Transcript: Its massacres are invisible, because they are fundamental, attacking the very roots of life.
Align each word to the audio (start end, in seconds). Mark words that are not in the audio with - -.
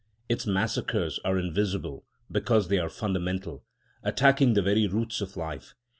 Its 0.27 0.47
massacres 0.47 1.19
are 1.23 1.37
invisible, 1.37 2.07
because 2.31 2.69
they 2.69 2.79
are 2.79 2.89
fundamental, 2.89 3.63
attacking 4.01 4.53
the 4.53 4.61
very 4.63 4.87
roots 4.87 5.21
of 5.21 5.37
life. 5.37 5.75